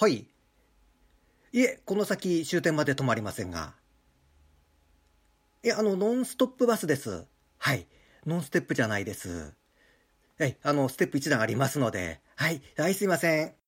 [0.00, 0.26] はい。
[1.52, 3.74] いえ、この先終点まで止まりませんが。
[5.62, 7.26] いえ、あの、ノンストップバスです。
[7.58, 7.86] はい。
[8.24, 9.52] ノンステップじゃないです。
[10.38, 10.56] はい。
[10.62, 12.22] あの、ステップ1段ありますので。
[12.36, 12.62] はい。
[12.78, 13.59] はい、すいません。